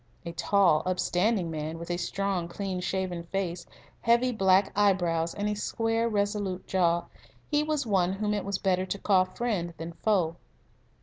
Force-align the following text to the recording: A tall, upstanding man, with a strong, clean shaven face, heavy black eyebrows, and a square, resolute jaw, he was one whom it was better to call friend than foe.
A 0.25 0.31
tall, 0.31 0.81
upstanding 0.87 1.51
man, 1.51 1.77
with 1.77 1.91
a 1.91 1.97
strong, 1.97 2.47
clean 2.47 2.79
shaven 2.79 3.21
face, 3.21 3.67
heavy 4.01 4.31
black 4.31 4.71
eyebrows, 4.75 5.35
and 5.35 5.47
a 5.47 5.53
square, 5.53 6.09
resolute 6.09 6.65
jaw, 6.65 7.03
he 7.51 7.61
was 7.61 7.85
one 7.85 8.13
whom 8.13 8.33
it 8.33 8.43
was 8.43 8.57
better 8.57 8.87
to 8.87 8.97
call 8.97 9.25
friend 9.25 9.75
than 9.77 9.91
foe. 9.93 10.37